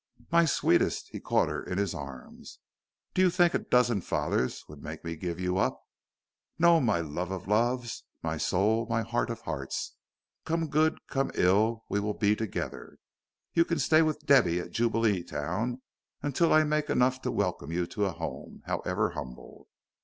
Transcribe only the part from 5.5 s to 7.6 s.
up? No, my love of